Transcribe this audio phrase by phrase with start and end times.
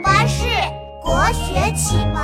[0.00, 0.44] 巴士
[1.02, 2.22] 国学启蒙。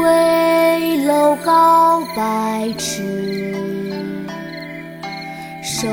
[0.00, 3.54] 危楼高百尺，
[5.62, 5.86] 手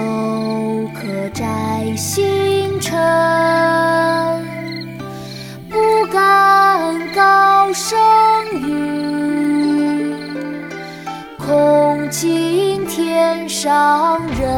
[0.94, 2.98] 可摘星辰。
[5.70, 8.00] 不敢高声
[12.90, 14.50] 天上人。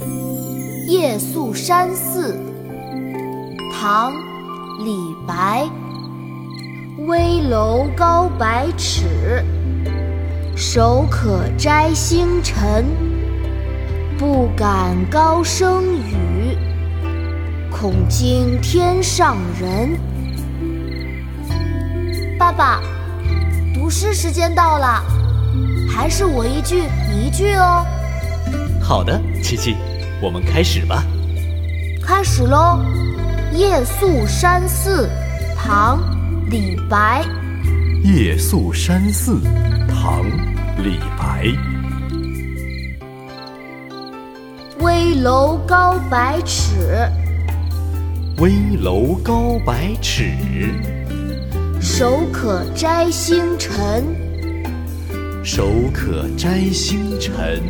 [0.88, 2.32] 《夜宿山寺》
[3.74, 4.10] 唐·
[4.82, 5.68] 李白。
[7.06, 9.44] 危楼高百尺，
[10.56, 12.86] 手可摘星辰。
[14.16, 16.56] 不敢高声语，
[17.70, 19.90] 恐惊天上人。
[22.38, 22.80] 爸爸，
[23.74, 25.04] 读诗时间到了，
[25.96, 27.86] 还是我一句你一句哦。
[28.82, 29.74] 好的，琪琪，
[30.20, 31.02] 我们开始吧。
[32.02, 32.78] 开始喽，
[33.56, 35.08] 《夜宿山寺》
[35.56, 35.98] 唐。
[36.50, 37.24] 李白，
[38.04, 39.32] 《夜宿山寺》
[39.88, 40.22] 唐·
[40.76, 41.46] 李白。
[44.80, 47.10] 危楼高百尺，
[48.36, 50.30] 危楼高百尺，
[51.80, 54.04] 手可摘星辰。
[55.46, 57.62] 手可摘星辰，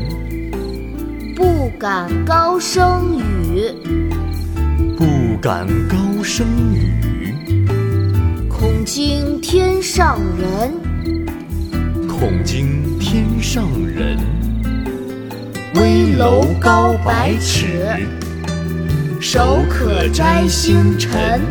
[1.36, 3.70] 不敢高声语，
[4.96, 7.34] 不敢高声语。
[8.48, 10.72] 恐惊天上人，
[12.08, 14.16] 恐惊天上人。
[15.74, 17.90] 危楼高百尺，
[19.20, 21.42] 手可摘星辰。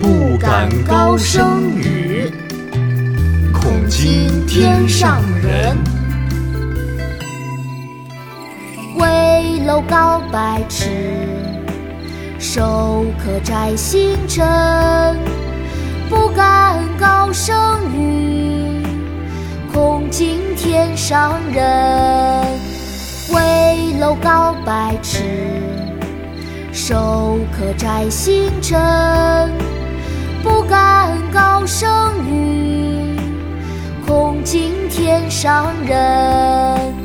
[0.00, 1.77] 不敢高声语，
[3.88, 5.74] 恐惊天上人。
[8.96, 10.90] 危楼高百尺，
[12.38, 15.16] 手可摘星辰。
[16.10, 17.56] 不敢高声
[17.94, 18.82] 语，
[19.72, 22.44] 恐惊天上人。
[23.32, 25.22] 危楼高百尺，
[26.74, 29.50] 手可摘星辰。
[30.42, 31.88] 不敢高声
[32.30, 32.67] 语，
[34.48, 36.97] 恐惊天上人。